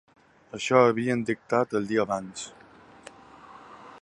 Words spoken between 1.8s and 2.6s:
el dia abans.